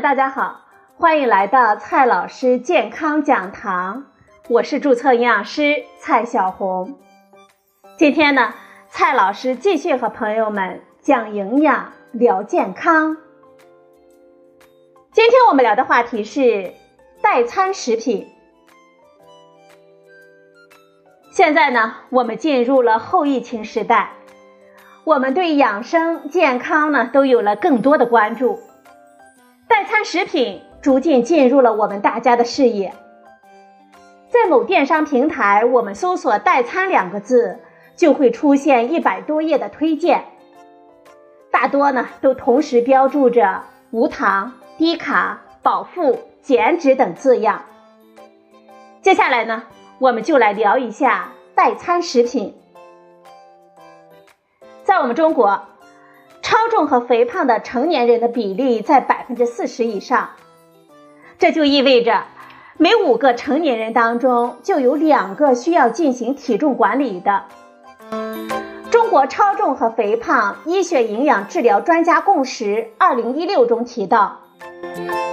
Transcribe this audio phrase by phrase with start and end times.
[0.00, 0.62] 大家好，
[0.96, 4.06] 欢迎来到蔡老师健康讲堂，
[4.48, 6.98] 我是注册营养师蔡小红。
[7.98, 8.54] 今天呢，
[8.88, 13.18] 蔡老师继续和朋友们讲营养、聊健康。
[15.12, 16.72] 今天我们聊的话题是
[17.20, 18.26] 代餐食品。
[21.32, 24.12] 现在呢，我们进入了后疫情时代，
[25.04, 28.58] 我们对养生健康呢都有了更多的关注。
[29.72, 32.92] 代餐食品逐渐进入了我们大家的视野。
[34.28, 37.58] 在某电商平台，我们搜索“代餐”两个字，
[37.96, 40.26] 就会出现一百多页的推荐，
[41.50, 44.52] 大多呢都同时标注着无糖。
[44.76, 47.64] 低卡、饱腹、减脂等字样。
[49.00, 49.62] 接下来呢，
[49.98, 52.54] 我们就来聊一下代餐食品。
[54.84, 55.62] 在我们中国，
[56.52, 60.28] 超重和肥胖的成年人的比例在百分之四十以上，
[61.38, 62.24] 这就意味着
[62.76, 67.44] 每五个成年人当中就有两个需要进行体重管理的。
[68.90, 74.40] 中国超重和肥胖医学营养治疗专家共识二零一六中提到。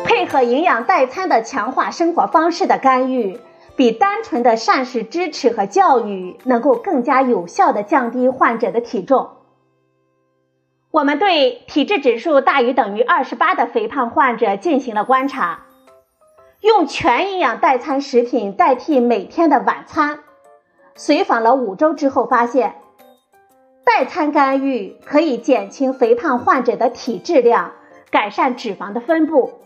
[0.05, 3.37] 配合营养代餐的强化生活方式的干预，
[3.75, 9.31] 比单纯的膳食支持和教育能够更加有效的降低患者的体重。
[10.91, 15.65] 我们对体质指数大于等于二十八的肥胖患者进行了观察，
[16.61, 20.19] 用全营养代餐食品代替每天的晚餐，
[20.95, 22.75] 随访了五周之后发现，
[23.85, 27.73] 代餐干预可以减轻肥胖患者的体质量。
[28.11, 29.59] 改善脂肪的分布，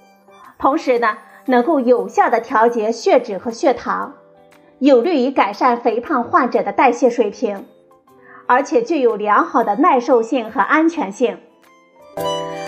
[0.59, 4.15] 同时呢，能够有效的调节血脂和血糖，
[4.79, 7.65] 有利于改善肥胖患者的代谢水平，
[8.53, 11.39] 而且具有良好的耐受性和安全性。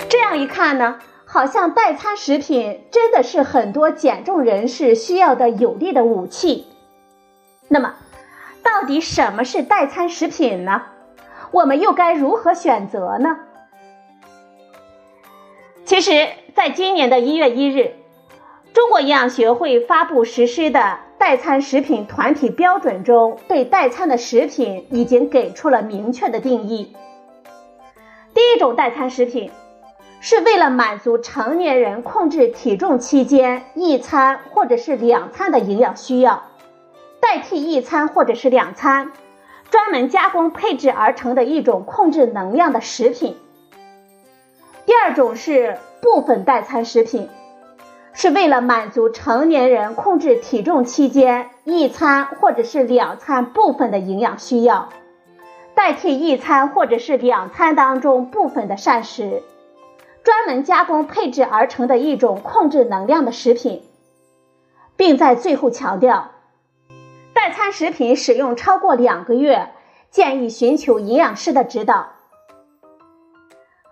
[0.10, 6.66] 这样一看呢，好像代餐食品真的是很多减重人士需要的有力的武器。
[7.68, 7.94] 那么，
[8.64, 10.82] 到底什么是代餐食品呢？
[11.52, 13.38] 我们又该如何选择呢？
[15.86, 17.94] 其实，在今年的一月一日，
[18.76, 26.94] 中国营养学会发布实施的代餐食品团体标准中，对代餐的食品已经给出了明确的定义。
[28.34, 29.50] 第一种代餐食品，
[30.20, 36.44] 是为了满足成年人控制体重期间一餐或者是两餐的营养需要，
[37.22, 39.14] 代替一餐或者是两餐，
[39.72, 43.38] 专门加工配制而成的一种控制能量的食品。
[44.86, 47.30] 第二种是部分代餐食品，
[48.18, 54.88] 是为了满足成年人控制体重期间一餐或者是两餐部分的营养需要，
[55.76, 59.44] 代替一餐或者是两餐当中部分的膳食，
[60.24, 63.84] 专门加工配制而成的一种控制能量的食品，
[64.96, 66.32] 并在最后强调，
[67.34, 69.72] 代餐食品使用超过两个月，
[70.10, 72.15] 建议寻求营养师的指导。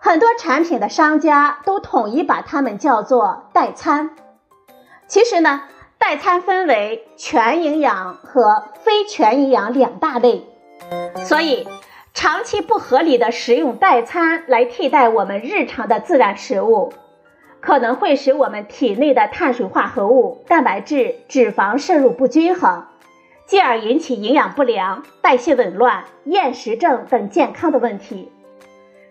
[0.04, 4.10] 很多产品的商家都统一把它们叫做代餐。
[5.06, 5.62] 其实呢，
[5.96, 10.44] 代餐分为全营养和非全营养两大类。
[11.24, 11.66] 所以，
[12.12, 16.92] 长期不合理的食用代餐来替代我们日常的自然食物，
[17.60, 22.84] 可能会使我们体内的碳水化合物、蛋白质、脂肪摄入不均衡，
[23.46, 28.30] 进而引起营养不良、代谢紊乱、厌食症等健康的问题。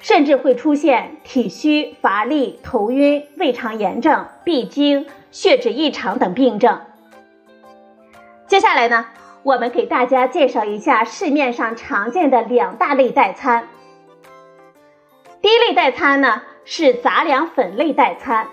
[0.03, 6.81] 甚至会出现体虚、乏力、头晕、胃肠炎症、闭经、血脂异常等病症。
[8.45, 9.05] 接下来呢，
[9.43, 13.69] 我们给大家介绍一下市面上常见的两大类代餐。
[15.41, 18.47] 第一类代餐呢是杂粮粉类代餐，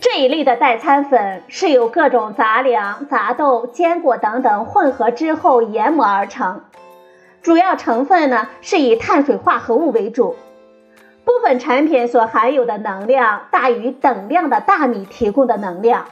[0.00, 6.64] 这一类的代餐粉是由各种杂粮、杂豆、坚果等等混合之后研磨而成。
[7.42, 10.36] 主要成分呢是以碳水化合物为主，
[11.24, 16.06] 部分产品所含有的能量大于等量的大米提供的能量。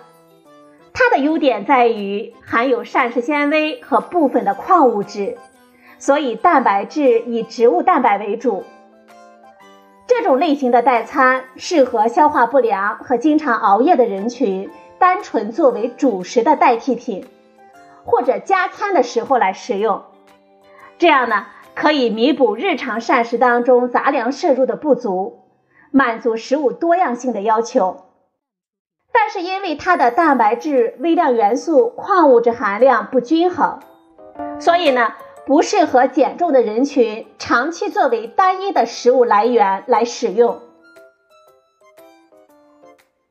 [0.95, 5.37] 它的优点在于含有膳食纤维和部分的矿物质，
[5.99, 8.65] 所以蛋白质以植物蛋白为主。
[10.07, 17.27] 这种类型的代餐适合消化不良和经常熬夜的人群，单纯作为主食的代替品，
[18.05, 20.03] 或者加餐的时候来食用。
[20.99, 25.45] 这样呢，可以弥补日常膳食当中杂粮摄入的不足，
[25.93, 28.05] 满足食物多样性的要求。
[29.13, 33.81] 但是因为它的蛋白质、微量元素、矿物质含量不均衡，
[34.59, 35.15] 所以呢，
[35.47, 40.61] 不适合减重的人群长期作为单一的食物来源来使用。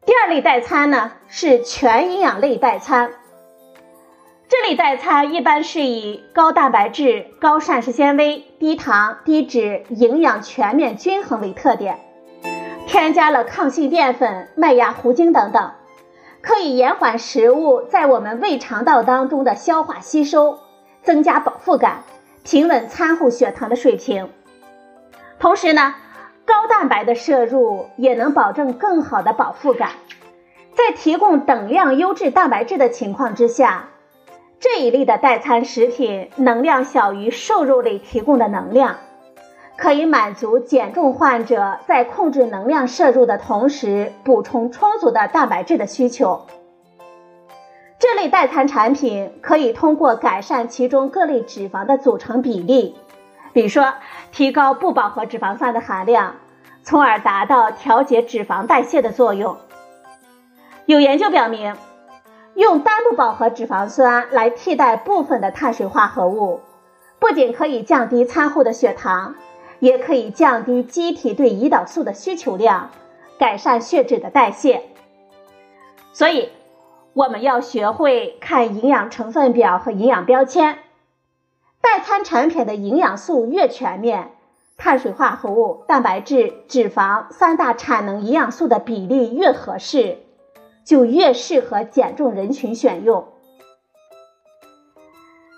[0.05, 3.11] 第二类代餐呢是全营养类代餐。
[4.49, 11.99] 这类代餐一般是以高蛋白质、高膳食纤维、低糖、低脂、营养全面均衡为特点，
[12.88, 15.71] 添加了抗性淀粉、麦芽糊精等等，
[16.41, 20.59] 可以延缓食物在我们胃肠道当中的消化吸收，
[21.03, 22.03] 增加饱腹感，
[22.45, 24.29] 平稳餐后血糖的水平。
[25.39, 25.94] 同时呢，
[26.45, 29.89] 高蛋白的摄入也能保证更好的饱腹感。
[30.73, 33.89] 在提供等量优质蛋白质的情况之下，
[34.59, 38.98] 这一类的代餐食品能量小于瘦肉类提供的能量，
[39.77, 46.48] 可以满足减重患者在控制能量摄入的同时，补充充足的蛋白质的需求。
[48.00, 52.95] 这类代餐产品可以通过改善其中各类脂肪的组成比例，
[53.54, 53.94] 比如说
[54.31, 56.36] 提高不饱和脂肪酸的含量，
[56.81, 59.57] 从而达到调节脂肪代谢的作用。
[60.86, 61.75] 有研究表明，
[62.57, 66.62] 用单不饱和脂肪酸来替代部分的碳水化合物，
[67.19, 69.36] 不仅可以降低餐后的血糖，
[69.77, 72.89] 也可以降低机体对胰岛素的需求量，
[73.38, 74.81] 改善血脂的代谢。
[76.12, 76.50] 所以，
[77.13, 80.80] 我们要学会看营养成分表和营养标签。
[81.80, 84.31] 代餐产品的营养素越全面，
[84.77, 90.24] 碳水化合物、蛋白质、脂肪三大产能营养素的比例越合适。
[90.87, 93.27] 就越适合减重人群选用。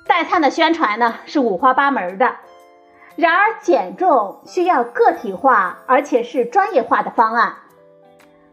[0.07, 2.37] 代餐的宣传呢是五花八门的，
[3.15, 7.57] 然而减重需要个体化而且是专业化的方案。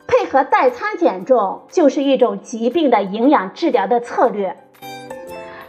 [0.07, 4.59] 配合代餐减重就是一种疾病的营养治疗的策略，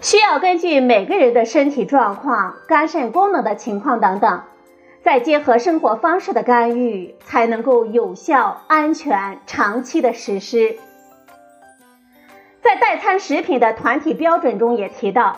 [0.01, 4.43] 需要根据每个人的身体状况、肝肾功能的情况等等，
[5.03, 10.77] 再结合生活方式的干预，才能够有效、安全、长期的实施。
[12.67, 15.37] 在代餐食品的团体标准中也提到，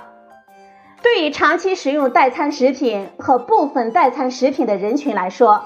[1.03, 5.63] 对于长期食用代餐食品和部分代餐食品的人群来说，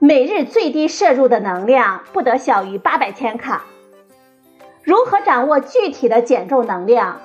[0.00, 3.62] 每日最低摄入的能量不得小于八百千卡。
[4.82, 7.20] 如何掌握具体的减重能量，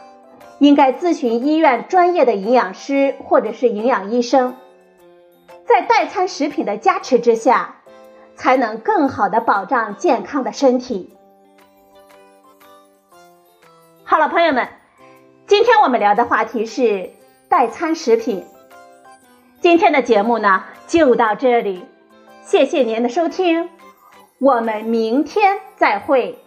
[0.59, 4.55] 应该咨询医院专业的营养师或者是营养医生。
[5.65, 7.77] 在代餐食品的加持之下，
[8.35, 11.15] 才能更好的保障健康的身体。
[14.09, 14.67] 好了，朋友们，
[15.45, 17.11] 今天我们聊的话题是
[17.47, 18.43] 代餐食品。
[19.61, 21.85] 今天的节目呢就到这里，
[22.41, 23.69] 谢谢您的收听，
[24.39, 26.39] 我们明天再会。